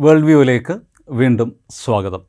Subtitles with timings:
[0.00, 2.22] World വ്യൂവിലേക്ക് വീണ്ടും സ്വാഗതം.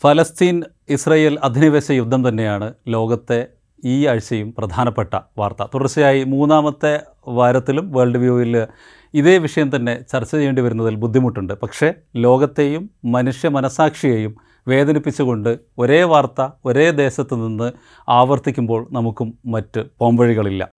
[0.00, 3.46] ഫലസ്തീൻ ഇസ്രയേൽ അധിനിവേശ യുദ്ധം തന്നെയാണ് ലോകത്തെ
[3.84, 5.66] ഈ ആഴ്ചയും പ്രധാനപ്പെട്ട വാർത്ത.
[5.74, 8.66] തുടർച്ചയായി മൂന്നാമത്തെ വാരത്തിലും വേൾഡ് വ്യൂവിൽ
[9.14, 11.52] ഇതേ വിഷയം തന്നെ ചർച്ച ചെയ്യേണ്ടി വരുന്നതിൽ ബുദ്ധിമുട്ടുണ്ട്.
[11.52, 14.36] പക്ഷേ ലോകത്തെയും മനുഷ്യ മനസാക്ഷിയെയും
[14.68, 17.72] വേദനിപ്പിച്ചുകൊണ്ട് ഒരേ വാർത്ത ഒരേ ദേശത്ത് നിന്ന്
[18.08, 20.68] ആവർത്തിക്കുമ്പോൾ നമുക്കും മറ്റ് പോംവഴികളില്ല.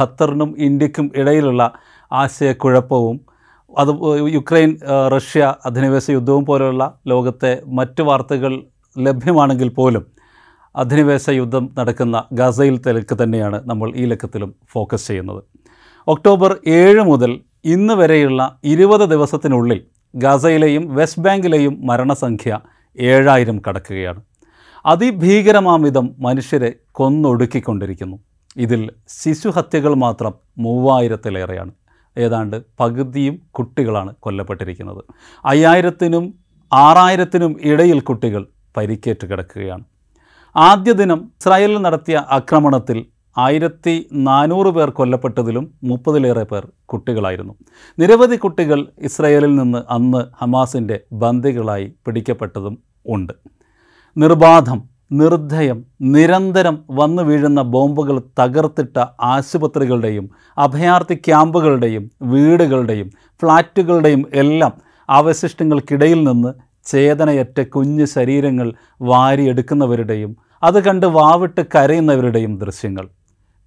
[0.00, 1.72] ഖത്തറിനും ഇന്ത്യക്കും ഇടയിലുള്ള
[2.12, 3.20] ആശയക്കുഴപ്പവും
[3.78, 3.88] അത്
[4.34, 4.78] യുക്രൈൻ
[5.16, 8.62] റഷ്യ അധിനിവേശ യുദ്ധവും പോലെയുള്ള ലോകത്തെ മറ്റു വാർത്തകൾ
[8.98, 10.06] ലഭ്യമാണെങ്കിൽ പോലും
[10.76, 15.42] അധിനിവേശ യുദ്ധം നടക്കുന്ന ഗസയിൽ തിരക്ക് തന്നെയാണ് നമ്മൾ ഈ ലക്കത്തിലും ഫോക്കസ് ചെയ്യുന്നത്.
[16.08, 19.80] ഒക്ടോബർ ഏഴ് മുതൽ ഇന്ന് വരെയുള്ള ഇരുപത് ദിവസത്തിനുള്ളിൽ
[20.14, 22.60] ഗസയിലെയും വെസ്റ്റ് ബാങ്കിലെയും മരണസംഖ്യ
[22.98, 24.22] ഏഴായിരം കടക്കുകയാണ്.
[24.86, 28.18] അതിഭീകരമാംവിധം മനുഷ്യരെ കൊന്നൊടുക്കിക്കൊണ്ടിരിക്കുന്നു.
[28.56, 31.72] ഇതിൽ ശിശുഹത്യകൾ മാത്രം മൂവായിരത്തിലേറെയാണ്.
[32.18, 35.04] ഏതാണ്ട് പകുതിയും കുട്ടികളാണ് കൊല്ലപ്പെട്ടിരിക്കുന്നത്.
[35.44, 36.34] അയ്യായിരത്തിനും
[36.72, 39.84] ആറായിരത്തിനും ഇടയിൽ കുട്ടികൾ പരിക്കേറ്റ് കിടക്കുകയാണ്.
[40.56, 43.04] ആദ്യ ദിനം ഇസ്രായേലിൽ നടത്തിയ ആക്രമണത്തിൽ
[43.38, 47.54] ആയിരത്തി നാനൂറ് പേർ കൊല്ലപ്പെട്ടതിലും മുപ്പതിലേറെ പേർ കുട്ടികളായിരുന്നു.
[47.98, 53.32] നിരവധി കുട്ടികൾ ഇസ്രായേലിൽ നിന്ന് അന്ന് ഹമാസിന്റെ ബന്ദികളായി പിടിക്കപ്പെട്ടതും ഉണ്ട്.
[54.16, 63.10] നിർബാധം നിർദ്ധയം നിരന്തരം വന്നു വീഴുന്ന ബോംബുകൾ തകർത്തിട്ട ആശുപത്രികളുടെയും അഭയാർത്ഥി ക്യാമ്പുകളുടെയും വീടുകളുടെയും
[63.42, 64.72] ഫ്ലാറ്റുകളുടെയും എല്ലാം
[65.10, 73.08] അവശിഷ്ടങ്ങൾക്കിടയിൽ നിന്ന് ചേതനയറ്റ കുഞ്ഞു ശരീരങ്ങൾ വാരിയെടുക്കുന്നവരുടെയും അത് കണ്ട് വാവിട്ട് കരയുന്നവരുടെയും ദൃശ്യങ്ങൾ.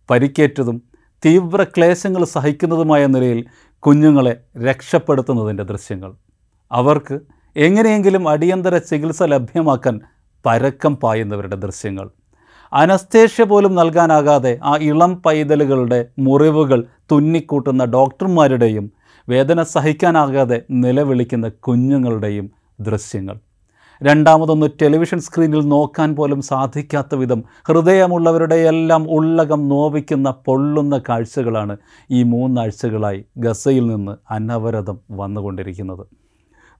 [0.09, 0.81] പരിക്കേറ്റതും
[1.25, 3.45] തീവ്ര ക്ലേശങ്ങൾ സഹിക്കുന്നതുമായ നിലയിൽ
[3.79, 6.13] കുഞ്ഞുങ്ങളെ രക്ഷപ്പെടുത്തുന്നതിന്റെ ദൃശ്യങ്ങൾ.
[6.71, 7.19] അവർക്ക്
[7.55, 10.01] എങ്ങനെയെങ്കിലും അടിയന്തര ചികിത്സ ലഭ്യമാക്കാൻ
[10.45, 12.09] പരക്കം പായുന്നവരുടെ ദൃശ്യങ്ങൾ.
[12.73, 18.91] അനസ്തേഷ്യ പോലും നൽകാനാകാതെ ആ ഇളം പൈതലുകളുടെ മുറിവുകൾ തുന്നിക്കൂട്ടുന്ന ഡോക്ടർമാരുടെയും
[19.29, 23.35] വേദന സഹിക്കാനാകാതെ നിലവിളിക്കുന്ന കുഞ്ഞുങ്ങളുടെയും ദൃശ്യങ്ങൾ.
[24.03, 31.77] രണ്ടാമതൊന്ന് ടെലിവിഷൻ സ്ക്രീനിൽ നോക്കാൻ പോലും സാധിക്കാത്ത വിധം ഹൃദയമുള്ളവരുടെയെല്ലാം ഉള്ളകം നോവിക്കുന്ന പൊള്ളുന്ന കാഴ്ചകളാണ്
[32.11, 36.20] ഈ മൂന്നാഴ്ചകളായി ഗസയിൽ നിന്ന് അനവരതം വന്നുകൊണ്ടിരിക്കുന്നത്.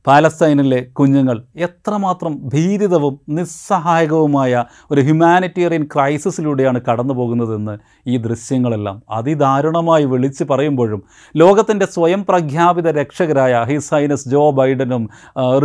[0.06, 11.04] പാലസ്തീനിലെ കുഞ്ഞുങ്ങൾ എത്രമാത്രം ഭീതിതവും നിസ്സഹായകവുമായ ഒരു ഹ്യൂമാനിറ്റേറിയൻ ക്രൈസിസിലൂടെയാണ് കടന്നു പോകുന്നതെന്ന് ഈ ദൃശ്യങ്ങളെല്ലാം അതിദാരുണമായി വിളിച്ചു പറയുമ്പോഴും
[11.36, 15.10] ലോകത്തിന്റെ സ്വയം പ്രഖ്യാപിത രക്ഷകരായ ഹിസൈനസ് ജോ ബൈഡനും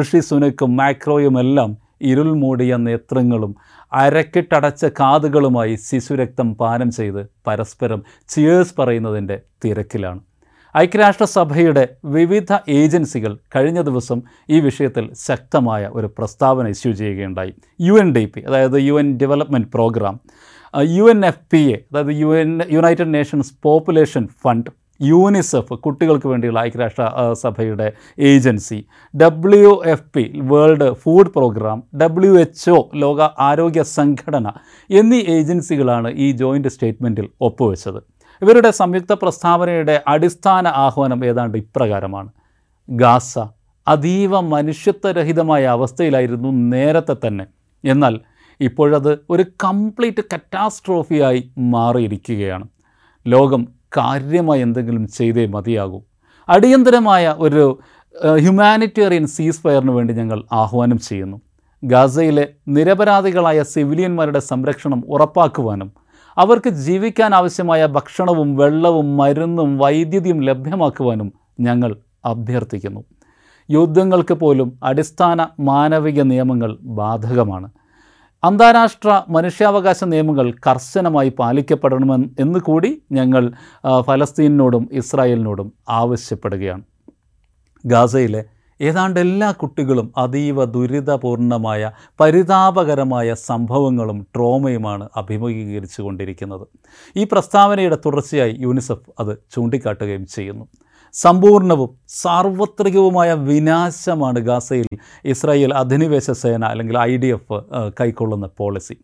[0.00, 3.56] ഋഷി സുനക്കും മാക്രോയും എല്ലാം ഇരുൾ മൂടിയ നേത്രങ്ങളും
[3.92, 10.20] അരക്കിട്ടടച്ച കാതുകളുമായി ശിശുരക്തം പാനം ചെയ്ത് പരസ്പരം ചിയേഴ്സ് പറയുന്നതിന്റെ തിരക്കിലാണ്.
[10.82, 11.82] ഐക്യരാഷ്ട്രസഭയുടെ
[12.16, 14.18] വിവിധ ഏജൻസികൾ കഴിഞ്ഞ ദിവസം
[14.54, 17.52] ഈ വിഷയത്തിൽ ശക്തമായ ഒരു പ്രസ്താവന ഇഷ്യൂ ചെയ്യുകയുണ്ടായി.
[17.86, 20.16] യു എൻ ഡി പി അതായത് U N development programme
[20.96, 24.68] U N F P A അതായത് U N United Nations population fund
[25.10, 27.06] UNICEF കുട്ടികൾക്ക് വേണ്ടിയുള്ള ഐക്യരാഷ്ട്ര
[27.44, 27.88] സഭയുടെ
[28.32, 28.78] agency
[29.14, 34.52] W F P world food programme W H O ലോക ആരോഗ്യ സംഘടന
[34.90, 38.00] എന്നീ ഏജൻസികളാണ് ഈ ജോയിന്റ് സ്റ്റേറ്റ്മെന്റിൽ ഒപ്പുവെച്ചത്.
[38.42, 42.30] ഇവരുടെ സംയുക്ത പ്രസ്താവനയുടെ അടിസ്ഥാന ആഹ്വാനം ഏതാണ്ട് ഇപ്രകാരമാണ്.
[42.88, 43.38] ഗാസ
[43.88, 47.46] അതീവ മനുഷ്യത്വരഹിതമായ അവസ്ഥയിലായിരുന്നു നേരത്തെ തന്നെ.
[47.84, 48.20] എന്നാൽ
[48.60, 52.68] ഇപ്പോഴത് ഒരു കംപ്ലീറ്റ് കറ്റാസ്ട്രോഫിയായി മാറിയിരിക്കുകയാണ്.
[53.26, 56.02] ലോകം കാര്യമായി എന്തെങ്കിലും ചെയ്തേ മതിയാകൂ.
[56.48, 57.80] അടിയന്തരമായ ഒരു
[58.38, 61.40] ഹ്യൂമാനിറ്റേറിയൻ സീസ് ഫയറിന് വേണ്ടി ഞങ്ങൾ ആഹ്വാനം ചെയ്യുന്നു.
[61.84, 65.92] ഗാസയിലെ നിരപരാധികളായ സിവിലിയന്മാരുടെ സംരക്ഷണം ഉറപ്പാക്കുവാനും
[66.38, 73.04] അവർക്ക് ജീവിക്കാൻ ആവശ്യമായ ഭക്ഷണവും വെള്ളവും മരുന്നും വൈദ്യുതിയും ലഭ്യമാക്കുവാനും ഞങ്ങൾ അഭ്യർത്ഥിക്കുന്നു.
[73.70, 77.70] യുദ്ധങ്ങൾക്ക് പോലും അടിസ്ഥാന മാനവിക നിയമങ്ങൾ ബാധകമാണ്.
[78.44, 83.52] അന്താരാഷ്ട്ര മനുഷ്യാവകാശ നിയമങ്ങൾ കർശനമായി പാലിക്കപ്പെടണമെന്ന് എന്ന് കൂടി ഞങ്ങൾ
[84.00, 86.82] ഫലസ്തീനിനോടും ഇസ്രായേലിനോടും ആവശ്യപ്പെടുകയാണ്.
[87.86, 88.44] ഗാസയിലെ
[88.80, 96.66] ഏതാണ്ട് എല്ലാ കുട്ടികളും അതീവ ദുരിതപൂർണമായ പരിതാപകരമായ സംഭവങ്ങളും ട്രോമയുമാണ് അഭിമുഖീകരിച്ചു കൊണ്ടിരിക്കുന്നത്
[97.16, 100.66] ഈ പ്രസ്താവനയുടെ തുടർച്ചയായി യൂണിസെഫ് അത് ചൂണ്ടിക്കാട്ടുകയും ചെയ്യുന്നു.
[101.14, 104.88] സമ്പൂർണവും സാർവത്രികവുമായ വിനാശമാണ് ഗാസയിൽ
[105.24, 107.58] ഇസ്രായേൽ അധിനിവേശ സേന അല്ലെങ്കിൽ ഐ ഡി എഫ്
[108.00, 108.94] കൈക്കൊള്ളുന്ന പോളിസി.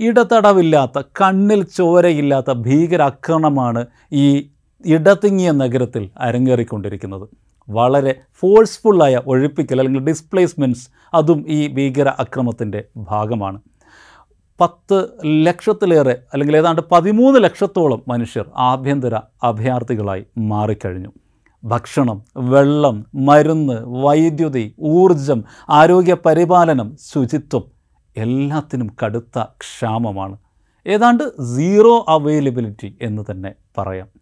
[0.00, 4.26] ഇടതടവില്ലാത്ത കണ്ണിൽ ചോരയില്ലാത്ത ഭീകരാക്രമണമാണ് ഈ
[4.86, 7.26] ഇടതിങ്ങിയ നഗരത്തിൽ അരങ്ങേറിക്കൊണ്ടിരിക്കുന്നത്.
[7.68, 13.60] വളരെ ഫോഴ്സ്ഫുള്ളായ ഒഴിപ്പിക്കൽ അല്ലെങ്കിൽ ഡിസ്പ്ലേസ്മെന്റ്സ് അതും ഈ ഭീകര അക്രമത്തിന്റെ ഭാഗമാണ്.
[14.60, 21.08] പത്ത് ലക്ഷത്തിലേറെ അല്ലെങ്കിൽ ഏതാണ്ട് പതിമൂന്ന് ലക്ഷത്തോളം മനുഷ്യർ ആഭ്യന്തര അഭയാർത്ഥികളായി മാറിക്കഴിഞ്ഞു.
[21.64, 27.64] ഭക്ഷണം വെള്ളം മരുന്ന് വൈദ്യുതി ഊർജം ആരോഗ്യ പരിപാലനം ശുചിത്വം
[28.16, 30.36] എല്ലാത്തിനും കടുത്ത ക്ഷാമമാണ്.
[30.86, 31.24] ഏതാണ്ട്
[31.56, 34.21] സീറോ അവൈലബിലിറ്റി എന്ന് തന്നെ പറയാം.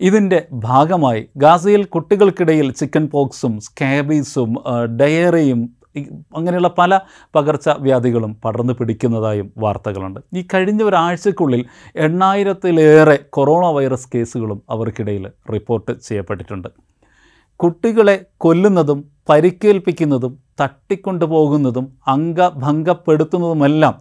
[0.00, 4.54] ഇതിന്റെ ഭാഗമായി ഗാസയിൽ കുട്ടികൾക്കിടയിൽ ചിക്കൻ പോക്സും സ്കാബീസും
[5.00, 5.78] ഡയറിയും
[6.36, 7.00] അങ്ങനെയുള്ള പല
[7.36, 10.20] പകർച്ചവ്യാധികളും പടർന്നു പിടിക്കുന്നതായും വാർത്തകളുണ്ട്.
[10.34, 11.64] ഈ കഴിഞ്ഞ ഒരാഴ്ചക്കുള്ളിൽ
[11.96, 16.68] എണ്ണായിരത്തിലേറെ കൊറോണ വൈറസ് കേസുകളും അവർക്കിടയിൽ റിപ്പോർട്ട് ചെയ്യപ്പെട്ടിട്ടുണ്ട്.
[17.60, 18.98] കുട്ടികളെ കൊല്ലുന്നതും
[19.28, 23.94] പരിക്കേൽപ്പിക്കുന്നതും തട്ടിക്കൊണ്ടുപോകുന്നതും അംഗഭംഗപ്പെടുത്തുന്നതുമെല്ലാം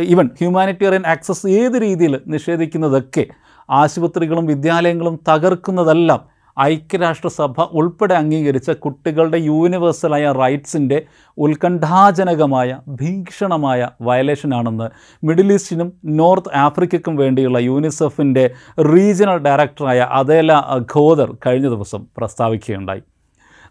[0.00, 3.26] ഈവൻ ഹ്യൂമാനിറ്റേറിയൻ ആക്സസ് ഏത് രീതിയിൽ നിഷേധിക്കുന്നതൊക്കെ
[3.70, 11.02] ആശുപത്രികളും വിദ്യാലയങ്ങളും തകർക്കുന്നതെല്ലാം ഐക്യരാഷ്ട്രസഭ ഉൾപ്പെടെ അംഗീകരിച്ച കുട്ടികളുടെ യൂണിവേഴ്സലായ റൈറ്റ്സിന്റെ
[11.38, 14.90] ഉത്കണ്ഠാജനകമായ ഭീഷണമായ വയലേഷനാണെന്ന്
[15.24, 18.50] മിഡിൽ ഈസ്റ്റിനും നോർത്ത് ആഫ്രിക്കയ്ക്കും വേണ്ടിയുള്ള യൂണിസെഫിന്റെ
[18.80, 20.52] റീജിയണൽ ഡയറക്ടറായ അദേല
[20.94, 23.02] ഖോദർ കഴിഞ്ഞ ദിവസം പ്രസ്താവിക്കുകയുണ്ടായി.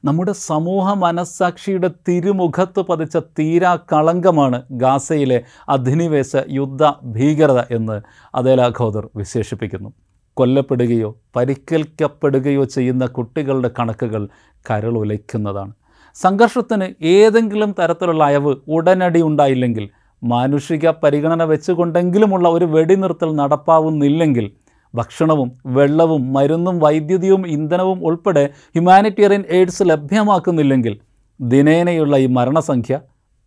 [0.03, 5.37] നമ്മുടെ സമൂഹ മനസ്സാക്ഷിയുടെ തിരുമുഖത്ത് പതിച്ച തീരാ കളങ്കമാണ് ഗാസയിലെ
[5.69, 8.01] അധിനിവേശ യുദ്ധ ഭീകരത എന്ന്
[8.35, 9.89] അദേല ഖോദർ വിശേഷിപ്പിക്കുന്നു.
[10.37, 14.23] കൊല്ലപ്പെടുകയോ പരിക്കേൽക്കപ്പെടുകയോ ചെയ്യുന്ന കുട്ടികളുടെ കണക്കുകൾ
[14.69, 15.73] കരളുലയ്ക്കുന്നതാണ്
[16.15, 19.89] സംഘർഷത്തിന് ഏതെങ്കിലും തരത്തിലുള്ള അയവ് ഉടനടി ഉണ്ടായില്ലെങ്കിൽ
[20.21, 24.45] മാനുഷിക പരിഗണന വെച്ചുകൊണ്ടെങ്കിലുമുള്ള ഒരു വെടിനിർത്തൽ നടപ്പാവുന്നില്ലെങ്കിൽ
[24.95, 30.99] ഭക്ഷണവും വെള്ളവും മരുന്നും വൈദ്യുതിയും ഇന്ധനവും ഉൾപ്പെടെ ഹ്യൂമാനിറ്റേറിയൻ എയ്ഡ്സ് ലഭ്യമാക്കുന്നില്ലെങ്കിൽ
[31.41, 32.99] ദിനേനയുള്ള ഈ മരണസംഖ്യ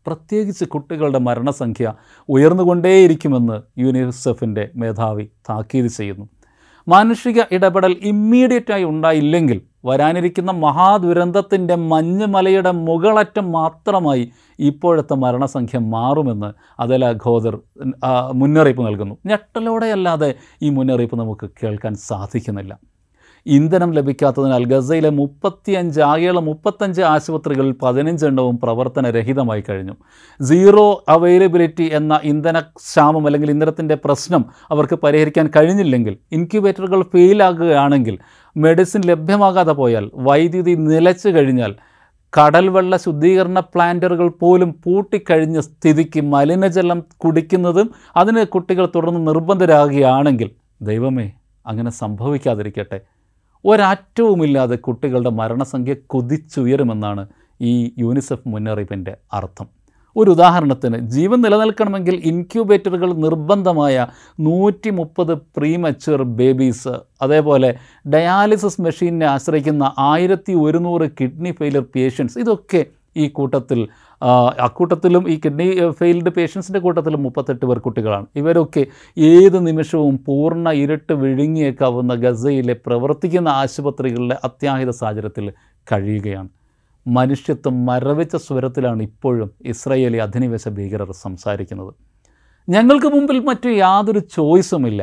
[0.07, 1.95] പ്രത്യേകിച്ച് കുട്ടികളുടെ മരണസംഖ്യ
[2.29, 6.29] ഉയർന്നുകൊണ്ടേയിരിക്കുമെന്ന് യുനിസെഫിന്റെ മേധാവി താക്കീത് ചെയ്യുന്നു.
[6.89, 14.25] മാനുഷിക ഇടപെടൽ ഇമ്മീഡിയറ്റായി ഉണ്ടായില്ലെങ്കിൽ വരാനിരിക്കുന്ന മഹാദുരന്തത്തിന്റെ മഞ്ഞുമലയുടെ മുകളറ്റം മാത്രമായി
[14.69, 16.51] ഇപ്പോഴത്തെ മരണസംഖ്യ മാറുമെന്ന്
[16.83, 17.55] അതല ഖോദർ
[18.41, 19.15] മുന്നറിയിപ്പ് നൽകുന്നു.
[19.31, 20.31] ഞെട്ടലോടെയല്ലാതെ
[20.63, 22.73] ഈ മുന്നറിയിപ്പ് നമുക്ക് കേൾക്കാൻ സാധിക്കുന്നില്ല.
[23.47, 29.95] ഇന്ധനം ലഭിക്കാത്തതിനാൽ ഗസയിലെ മുപ്പത്തിയഞ്ച് ആകെയുള്ള മുപ്പത്തഞ്ച് ആശുപത്രികളിൽ പതിനഞ്ചെണ്ണവും പ്രവർത്തനരഹിതമായി കഴിഞ്ഞു.
[30.41, 38.19] സീറോ അവൈലബിലിറ്റി എന്ന ഇന്ധന ക്ഷാമം അല്ലെങ്കിൽ ഇന്ധനത്തിന്റെ പ്രശ്നം അവർക്ക് പരിഹരിക്കാൻ കഴിഞ്ഞില്ലെങ്കിൽ ഇൻക്യുബേറ്ററുകൾ ഫെയിലാകുകയാണെങ്കിൽ
[38.57, 41.75] മെഡിസിൻ ലഭ്യമാകാതെ പോയാൽ വൈദ്യുതി നിലച്ചു കഴിഞ്ഞാൽ
[42.37, 50.51] കടൽവെള്ള ശുദ്ധീകരണ പ്ലാന്റുകൾ പോലും പൂട്ടിക്കഴിഞ്ഞ സ്ഥിതിക്ക് മലിനജലം കുടിക്കുന്നതും അതിന് കുട്ടികൾ തുടർന്ന് നിർബന്ധരാകുകയാണെങ്കിൽ
[50.83, 51.33] ദൈവമേ
[51.67, 52.99] അങ്ങനെ സംഭവിക്കാതിരിക്കട്ടെ.
[53.67, 57.27] ഒരറ്റവുമില്ലാതെ കുട്ടികളുടെ മരണസംഖ്യ കുതിച്ചുയരുമെന്നാണ്
[57.61, 59.67] ഈ യൂണിസെഫ് മുന്നറിയിപ്പിന്റെ അർത്ഥം.
[60.17, 64.07] ഒരു ഉദാഹരണത്തിന് ജീവൻ നിലനിൽക്കണമെങ്കിൽ ഇൻക്യൂബേറ്ററുകൾ നിർബന്ധമായ
[64.41, 67.71] നൂറ്റി മുപ്പത് പ്രീമച്വർ ബേബീസ് അതേപോലെ
[68.09, 72.83] ഡയാലിസിസ് മെഷീനെ ആശ്രയിക്കുന്ന ആയിരത്തി ഒരുന്നൂറ് കിഡ്നി ഫെയിലിയർ പേഷ്യൻസ് ഇതൊക്കെ
[73.17, 73.81] ഈ കൂട്ടത്തിൽ
[74.61, 78.27] അക്കൂട്ടത്തിലും ഈ കിഡ്നി ഫെയിൽഡ് പേഷ്യൻസിന്റെ കൂട്ടത്തിലും മുപ്പത്തെട്ട് പേർ കുട്ടികളാണ്.
[78.37, 78.87] ഇവരൊക്കെ
[79.19, 85.53] ഏത് നിമിഷവും പൂർണ ഇരുട്ട് വിഴുങ്ങിയേക്കാവുന്ന ഗസയിലെ പ്രവർത്തിക്കുന്ന ആശുപത്രികളിലെ അത്യാഹിത സാഹചര്യത്തിൽ
[85.93, 86.49] കഴിയുകയാണ്.
[87.07, 91.95] മനുഷ്യത്വം മരവിച്ച സ്വരത്തിലാണ് ഇപ്പോഴും ഇസ്രയേലി അധിനിവേശ ഭീകരർ സംസാരിക്കുന്നത്.
[92.69, 95.03] ഞങ്ങൾക്ക് മുമ്പിൽ മറ്റു യാതൊരു ചോയ്സുമില്ല.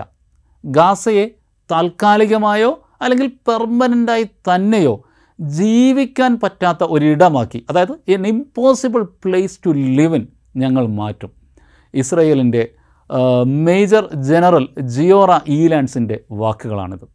[0.66, 1.26] ഗാസയെ
[1.72, 2.72] താൽക്കാലികമായോ
[3.02, 5.04] അല്ലെങ്കിൽ പെർമനന്റായി തന്നെയോ
[5.44, 7.66] ജീവിക്കാൻ പറ്റാത്ത ഒരിടമാക്കി.
[7.70, 11.32] അതായത് an impossible place to live in ഞങ്ങൾ മാറ്റും.
[11.94, 12.68] ഇസ്രയേലിന്റെ
[13.46, 17.08] മേജർ ജനറൽ ജിയോറ ഈലാൻഡ്സിന്റെ വാക്കുകളാണിത്.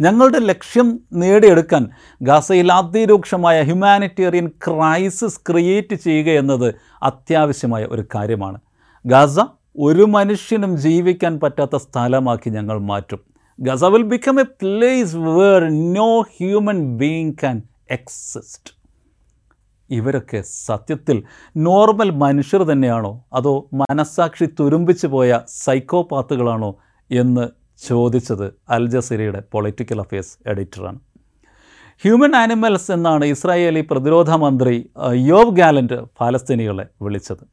[0.00, 1.90] ഞങ്ങളുടെ ലക്ഷ്യം നേടിയെടുക്കാൻ
[2.22, 8.60] ഗാസയിൽ അതിരൂക്ഷമായ ഹ്യൂമാനിറ്റേറിയൻ ക്രൈസിസ് ക്രിയേറ്റ് ചെയ്യുക എന്നത് അത്യാവശ്യമായ ഒരു കാര്യമാണ്.
[9.06, 9.38] ഗാസ
[9.78, 13.29] ഒരു മനുഷ്യനും ജീവിക്കാൻ പറ്റാത്ത സ്ഥലമാക്കി ഞങ്ങൾ മാറ്റും.
[13.62, 15.62] Gaza will become a place where
[15.94, 18.74] no human being can exist
[19.90, 21.22] ഇവരൊക്കെ സത്യത്തിൽ
[21.56, 23.24] നോർമൽ മനുഷ്യർ തന്നെയാണോ?
[23.32, 26.76] അതോ മനസ്സാക്ഷി തുരുമ്പിച്ചു പോയ സൈക്കോപാത്തുകളാണോ
[27.10, 27.48] എന്ന്
[27.86, 31.00] ചോദിച്ചത് അൽ ജസീറയുടെ പൊളിറ്റിക്കൽ അഫയേഴ്സ് എഡിറ്ററാണ്
[32.04, 37.44] ഹ്യൂമൻ ആനിമൽസ് എന്നാണ് ഇസ്രായേലി പ്രതിരോധ മന്ത്രി യോവ് ഗാലന്റ് ഫലസ്തീനികളെ വിളിച്ചത്.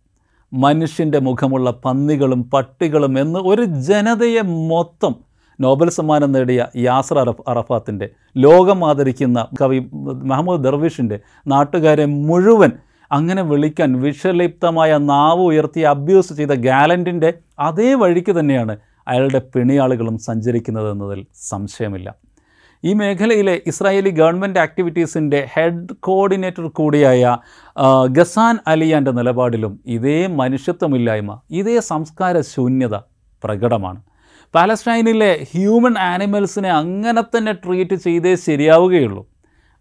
[0.54, 5.27] മനുഷ്യന്റെ മുഖമുള്ള പന്നികളും പട്ടികളും എന്ന് ഒരു ജനതയെ മൊത്തം
[5.60, 9.80] നോബൽ സമ്മാനം നേടിയ യാസർ അറഫ് അറഫാത്തിന്റെ ലോകം ആദരിക്കുന്ന കവി
[10.30, 12.72] മുഹമ്മദ് ദർവിഷിന്റെ നാട്ടുകാരെ മുഴുവൻ
[13.12, 21.26] അങ്ങനെ വിളിക്കാൻ വിഷലിപ്തമായ നാവ് ഉയർത്തി അബ്യൂസ് ചെയ്ത ഗാലന്റിന്റെ അതേ വഴിക്ക് തന്നെയാണ് അയാളുടെ പിണിയാളുകളും സഞ്ചരിക്കുന്നത് എന്നതിൽ
[21.50, 22.08] സംശയമില്ല.
[22.84, 27.38] ഈ മേഖലയിലെ ഇസ്രായേലി ഗവൺമെന്റ് ആക്ടിവിറ്റീസിന്റെ ഹെഡ് കോർഡിനേറ്റർ കൂടിയായ
[28.18, 32.96] ഗസാൻ അലിയാന്റെ നിലപാടിലും ഇതേ മനുഷ്യത്വമില്ലായ്മ ഇതേ സംസ്കാര ശൂന്യത
[33.44, 34.00] പ്രകടമാണ്.
[34.56, 39.28] പാലസ്റ്റൈനിലെ ഹ്യൂമൻ ആനിമൽസിനെ അങ്ങനെ തന്നെ ട്രീറ്റ് ചെയ്തേ ശരിയാവുകയുള്ളൂ.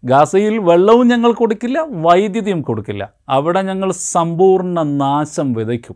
[0.03, 3.09] ഗാസയിൽ വെള്ളവും ഞങ്ങൾ കൊടുക്കില്ല വൈദ്യുതിയും കൊടുക്കില്ല.
[3.29, 5.95] അവിടെ ഞങ്ങൾ സമ്പൂർണ നാശം വിതയ്ക്കും.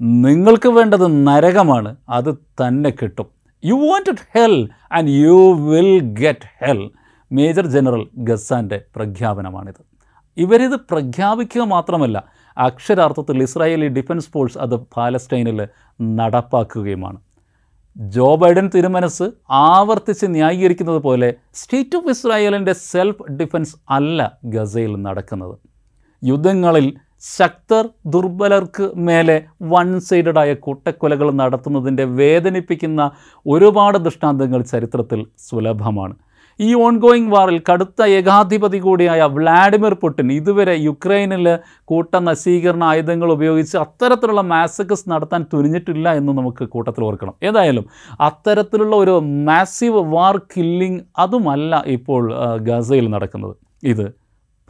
[0.00, 3.26] നിങ്ങൾക്ക് വേണ്ടത് നരകമാണ് അത് തന്നെ കിട്ടും.
[3.64, 6.90] You wanted hell and you will get hell
[7.32, 9.82] major general ഗസാന്റെ പ്രഖ്യാപനമാണിത്.
[10.36, 12.24] ഇവരിത് പ്രഖ്യാപിക്കുക മാത്രമല്ല
[12.58, 15.68] അക്ഷരാർത്ഥത്തിൽ ഇസ്രായേലി ഡിഫൻസ് ഫോഴ്സ് അത് പാലസ്റ്റൈനിൽ
[16.02, 17.20] നടപ്പാക്കുകയുമാണ്.
[17.96, 19.26] ജോ ബൈഡൻ തിരുമനസ്
[19.66, 21.28] ആവർത്തിച്ച് ന്യായീകരിക്കുന്നത് പോലെ
[21.60, 24.20] സ്റ്റേറ്റ് ഓഫ് ഇസ്രായേലിന്റെ സെൽഫ് ഡിഫൻസ് അല്ല
[24.54, 25.54] ഗസയിൽ നടക്കുന്നത്.
[26.22, 26.86] യുദ്ധങ്ങളിൽ
[27.36, 29.36] ശക്തർ ദുർബലർക്ക് മേലെ
[29.72, 33.02] വൺ സൈഡഡായ കൂട്ടക്കൊലകൾ നടത്തുന്നതിന്റെ വേദനിപ്പിക്കുന്ന
[33.46, 36.14] ഒരുപാട് ദൃഷ്ടാന്തങ്ങൾ ചരിത്രത്തിൽ സുലഭമാണ്.
[36.60, 41.46] ഈ ഓൺഗോയിങ് വാറിൽ കടുത്ത ഏകാധിപതി കൂടിയായ വ്ളാഡിമിർ പുട്ടിൻ ഇതുവരെ യുക്രൈനിൽ
[41.84, 47.34] കൂട്ട നശീകരണ ആയുധങ്ങൾ ഉപയോഗിച്ച് അത്തരത്തിലുള്ള മാസക്കസ് നടത്താൻ തുനിഞ്ഞിട്ടില്ല എന്ന് നമുക്ക് കൂട്ടത്തിൽ ഓർക്കണം.
[47.42, 47.86] ഏതായാലും
[48.20, 49.14] അത്തരത്തിലുള്ള ഒരു
[49.50, 52.22] മാസീവ് വാർ കില്ലിംഗ് അതുമല്ല ഇപ്പോൾ
[52.70, 53.56] ഗസയിൽ നടക്കുന്നത്.
[53.92, 54.06] ഇത്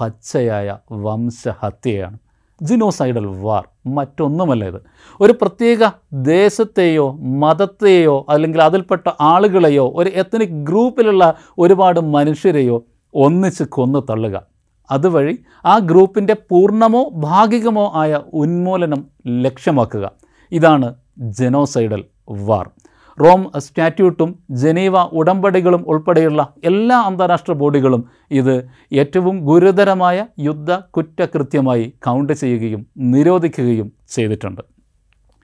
[0.00, 2.18] പച്ചയായ വംശഹത്യയാണ്.
[2.62, 4.80] ജിനോസൈഡൽ വാർ മറ്റൊന്നുമല്ല ഇത്.
[5.20, 14.42] ഒരു പ്രത്യേക ദേശത്തെയോ മതത്തെയോ അല്ലെങ്കിൽ അതിൽപ്പെട്ട ആളുകളെയോ ഒരു എത്തനിക് ഗ്രൂപ്പിലുള്ള ഒരുപാട് മനുഷ്യരെയോ ഒന്നിച്ച് കൊന്നു തള്ളുക.
[14.90, 20.12] അതുവഴി ആ ഗ്രൂപ്പിന്റെ പൂർണമോ ഭാഗികമോ ആയ ഉന്മൂലനം ലക്ഷ്യമാക്കുക.
[20.52, 22.70] ഇതാണ് ജനോസൈഡൽ വാർ
[23.18, 24.30] റോം സ്റ്റാറ്റ്യൂട്ടും
[24.62, 28.54] ജനീവ ഉടമ്പടികളും ഉൾപ്പെടെയുള്ള എല്ലാ അന്താരാഷ്ട്ര ബോഡികളും ഇത്
[28.92, 34.62] ഏറ്റവും ഗുരുതരമായ യുദ്ധ കുറ്റകൃത്യമായി കൗണ്ട് ചെയ്യുകയും നിരോധിക്കുകയും ചെയ്തിട്ടുണ്ട്.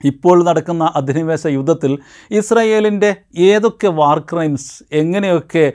[0.05, 1.97] ഇപ്പോൾ നടക്കുന്ന അധിനിവേശ യുദ്ധത്തിൽ
[2.31, 5.73] ഇസ്രയേലിന്റെ ഏതൊക്കെ വാർ ക്രൈംസ് എങ്ങനെയൊക്കെ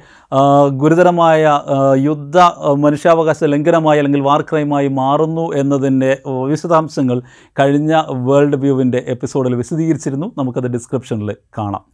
[0.68, 1.60] ഗുരുതരമായ
[1.98, 2.38] യുദ്ധ
[2.78, 7.22] മനുഷ്യാവകാശ ലംഘനമായി അല്ലെങ്കിൽ വാർ ക്രൈമായി മാറുന്നു എന്നതിന്റെ വിശദാംശങ്ങൾ
[7.60, 10.32] കഴിഞ്ഞ വേൾഡ് വ്യൂവിന്റെ എപ്പിസോഡിൽ വിശദീകരിച്ചിരുന്നു.
[10.38, 11.84] നമുക്കത് ഡിസ്ക്രിപ്ഷനിൽ കാണാം.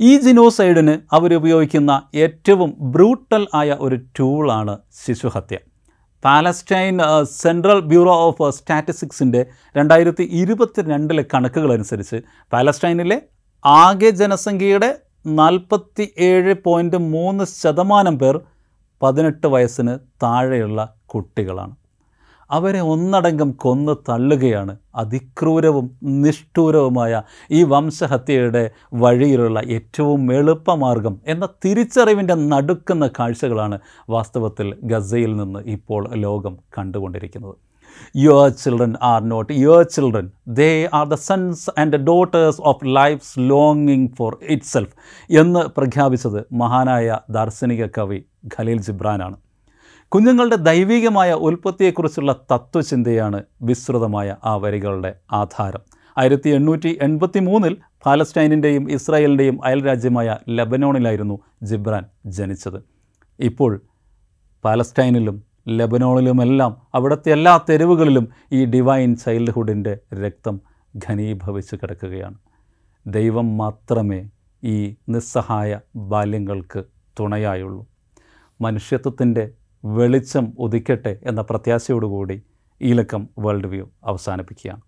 [0.00, 5.56] ഈ ജിനോസൈഡിന് അവരുപയോഗിക്കുന്ന ഏറ്റവും ബ്രൂട്ടൽ ആയ ഒരു ടൂളാണ് ശിശുഹത്യ.
[6.24, 6.96] പാലസ്റ്റൈൻ
[7.40, 9.40] സെൻട്രൽ ബ്യൂറോ ഓഫ് സ്റ്റാറ്റിസ്റ്റിക്സിന്റെ
[9.76, 12.18] രണ്ടായിരത്തി ഇരുപത്തിരണ്ടിലെ കണക്കുകളനുസരിച്ച്
[12.52, 13.18] പാലസ്റ്റൈനിലെ
[13.64, 14.90] ആകെ ജനസംഖ്യയുടെ
[15.40, 18.36] നാൽപ്പത്തി ഏഴ് പോയിന്റ് മൂന്ന് ശതമാനം പേർ
[19.02, 21.74] പതിനെട്ട് വയസ്സിന് താഴെയുള്ള കുട്ടികളാണ്.
[22.52, 33.78] അവരെ ഒന്നടങ്കം കൊന്ന് തള്ളുകയാണ് അതിക്രൂരവും നിഷ്ഠൂരവുമായ ഈ വംശഹത്യയുടെ വഴിയിലുള്ള ഏറ്റവും എളുപ്പമാർഗം എന്ന തിരിച്ചറിവിന്റെ നടുക്കുന്ന കാഴ്ചകളാണ്
[34.10, 37.56] വാസ്തവത്തിൽ ഗസയിൽ നിന്ന് ഇപ്പോൾ ലോകം കണ്ടുകൊണ്ടിരിക്കുന്നത്.
[38.16, 44.08] Your children are not your children they are the sons and daughters of life's ലോങ്ങിങ്
[44.18, 44.86] for it
[45.30, 48.20] എന്ന് പ്രഖ്യാപിച്ചത് മഹാനായ ദാർശനിക കവി
[48.56, 49.36] ഖലീൽ ജിബ്രാനാണ്.
[50.14, 55.80] കുഞ്ഞുങ്ങളുടെ ദൈവികമായ ഉൽപ്പത്തിയെക്കുറിച്ചുള്ള തത്വചിന്തയാണ് വിസ്തൃതമായ ആ വരികളുടെ ആധാരം.
[56.18, 57.76] ആയിരത്തി എണ്ണൂറ്റി എൺപത്തി മൂന്നിൽ
[58.06, 62.82] പാലസ്റ്റൈനിന്റെയും ഇസ്രായേലിന്റെയും അയൽരാജ്യമായ ലബനോണിലായിരുന്നു ജിബ്രാൻ ജനിച്ചത്.
[63.40, 63.82] ഇപ്പോൾ
[64.64, 70.60] പാലസ്റ്റൈനിലും ലബനോണിലുമെല്ലാം അവിടുത്തെ എല്ലാ തെരുവുകളിലും ഈ ഡിവൈൻ ചൈൽഡ്ഹുഡിന്റെ രക്തം
[71.08, 72.34] ഘനീഭവിച്ച് കിടക്കുകയാണ്.
[73.06, 74.28] ദൈവം മാത്രമേ
[74.64, 76.84] ഈ നിസ്സഹായ ബാല്യങ്ങൾക്ക്
[77.20, 77.86] തുണയായുള്ളൂ.
[78.60, 79.50] മനുഷ്യത്വത്തിന്റെ
[79.84, 82.42] വെളിച്ചം ഉദിക്കട്ടെ എന്ന പ്രത്യാശയോടുകൂടി
[82.82, 84.82] ഈ ലക്കം വേൾഡ് വ്യൂ അവസാനിപ്പിക്കുകയാണ്.